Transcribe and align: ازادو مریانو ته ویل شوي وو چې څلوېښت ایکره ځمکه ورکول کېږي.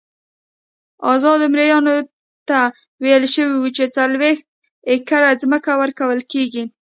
ازادو 1.13 1.45
مریانو 1.53 1.95
ته 2.47 2.59
ویل 3.03 3.23
شوي 3.33 3.55
وو 3.59 3.69
چې 3.77 3.83
څلوېښت 3.95 4.45
ایکره 4.89 5.31
ځمکه 5.41 5.71
ورکول 5.81 6.19
کېږي. 6.31 6.63